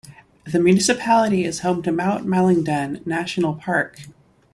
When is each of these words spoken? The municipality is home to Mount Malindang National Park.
The 0.51 0.57
municipality 0.59 1.45
is 1.45 1.59
home 1.59 1.83
to 1.83 1.91
Mount 1.91 2.25
Malindang 2.25 3.05
National 3.05 3.53
Park. 3.53 4.07